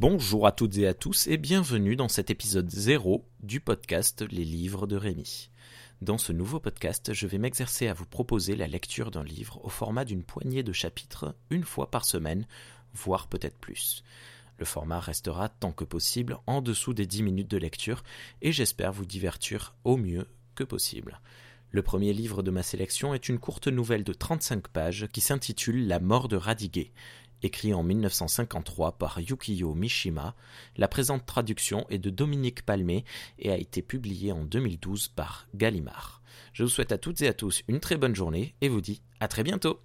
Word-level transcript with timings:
Bonjour 0.00 0.46
à 0.46 0.52
toutes 0.52 0.78
et 0.78 0.86
à 0.86 0.94
tous 0.94 1.26
et 1.26 1.36
bienvenue 1.36 1.94
dans 1.94 2.08
cet 2.08 2.30
épisode 2.30 2.70
0 2.70 3.22
du 3.42 3.60
podcast 3.60 4.24
Les 4.30 4.46
livres 4.46 4.86
de 4.86 4.96
Rémi. 4.96 5.50
Dans 6.00 6.16
ce 6.16 6.32
nouveau 6.32 6.58
podcast, 6.58 7.12
je 7.12 7.26
vais 7.26 7.36
m'exercer 7.36 7.86
à 7.86 7.92
vous 7.92 8.06
proposer 8.06 8.56
la 8.56 8.66
lecture 8.66 9.10
d'un 9.10 9.22
livre 9.22 9.62
au 9.62 9.68
format 9.68 10.06
d'une 10.06 10.22
poignée 10.22 10.62
de 10.62 10.72
chapitres 10.72 11.36
une 11.50 11.64
fois 11.64 11.90
par 11.90 12.06
semaine, 12.06 12.46
voire 12.94 13.28
peut-être 13.28 13.58
plus. 13.58 14.02
Le 14.56 14.64
format 14.64 15.00
restera 15.00 15.50
tant 15.50 15.72
que 15.72 15.84
possible 15.84 16.38
en 16.46 16.62
dessous 16.62 16.94
des 16.94 17.04
10 17.04 17.22
minutes 17.22 17.50
de 17.50 17.58
lecture 17.58 18.02
et 18.40 18.52
j'espère 18.52 18.94
vous 18.94 19.04
divertir 19.04 19.74
au 19.84 19.98
mieux 19.98 20.26
que 20.54 20.64
possible. 20.64 21.20
Le 21.72 21.82
premier 21.82 22.14
livre 22.14 22.42
de 22.42 22.50
ma 22.50 22.62
sélection 22.62 23.12
est 23.12 23.28
une 23.28 23.38
courte 23.38 23.68
nouvelle 23.68 24.04
de 24.04 24.14
35 24.14 24.66
pages 24.68 25.08
qui 25.12 25.20
s'intitule 25.20 25.86
La 25.86 26.00
mort 26.00 26.28
de 26.28 26.36
Radiguet. 26.36 26.90
Écrit 27.42 27.72
en 27.72 27.82
1953 27.82 28.98
par 28.98 29.20
Yukiyo 29.20 29.74
Mishima, 29.74 30.34
la 30.76 30.88
présente 30.88 31.24
traduction 31.24 31.86
est 31.88 31.98
de 31.98 32.10
Dominique 32.10 32.66
Palmé 32.66 33.04
et 33.38 33.50
a 33.50 33.56
été 33.56 33.82
publiée 33.82 34.32
en 34.32 34.44
2012 34.44 35.08
par 35.08 35.46
Gallimard. 35.54 36.22
Je 36.52 36.64
vous 36.64 36.68
souhaite 36.68 36.92
à 36.92 36.98
toutes 36.98 37.22
et 37.22 37.28
à 37.28 37.32
tous 37.32 37.62
une 37.68 37.80
très 37.80 37.96
bonne 37.96 38.14
journée 38.14 38.54
et 38.60 38.68
vous 38.68 38.80
dis 38.80 39.02
à 39.20 39.28
très 39.28 39.42
bientôt 39.42 39.80